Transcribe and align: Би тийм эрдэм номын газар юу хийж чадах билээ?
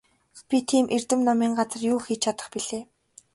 Би 0.47 0.57
тийм 0.69 0.85
эрдэм 0.95 1.19
номын 1.27 1.51
газар 1.59 1.81
юу 1.91 1.99
хийж 2.05 2.19
чадах 2.23 2.47
билээ? 2.53 2.83